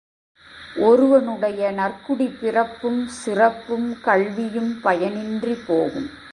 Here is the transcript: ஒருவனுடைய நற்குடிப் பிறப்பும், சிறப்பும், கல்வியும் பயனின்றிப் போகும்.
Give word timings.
ஒருவனுடைய 0.75 1.71
நற்குடிப் 1.71 2.37
பிறப்பும், 2.41 3.07
சிறப்பும், 3.07 3.97
கல்வியும் 4.01 4.79
பயனின்றிப் 4.83 5.63
போகும். 5.67 6.09